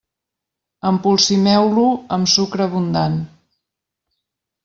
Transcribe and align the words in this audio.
Empolsimeu-lo 0.91 1.83
amb 2.17 2.31
sucre 2.33 2.67
abundant. 2.67 3.19